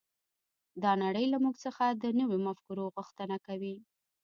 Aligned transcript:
دا 0.83 0.91
نړۍ 1.03 1.25
له 1.33 1.37
موږ 1.43 1.55
څخه 1.65 1.83
د 1.89 2.03
نويو 2.19 2.43
مفکورو 2.47 2.85
غوښتنه 2.95 3.35
کوي. 3.47 3.75